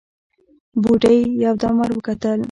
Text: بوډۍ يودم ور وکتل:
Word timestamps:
بوډۍ 0.81 1.19
يودم 1.43 1.75
ور 1.79 1.91
وکتل: 1.95 2.39